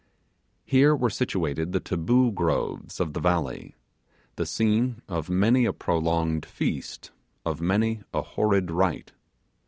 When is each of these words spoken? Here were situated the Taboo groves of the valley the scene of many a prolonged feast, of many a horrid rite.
Here 0.65 0.95
were 0.95 1.11
situated 1.11 1.73
the 1.73 1.79
Taboo 1.79 2.31
groves 2.31 2.99
of 2.99 3.13
the 3.13 3.19
valley 3.19 3.75
the 4.35 4.47
scene 4.47 5.03
of 5.07 5.29
many 5.29 5.63
a 5.65 5.73
prolonged 5.73 6.43
feast, 6.43 7.11
of 7.45 7.61
many 7.61 8.01
a 8.11 8.23
horrid 8.23 8.71
rite. 8.71 9.11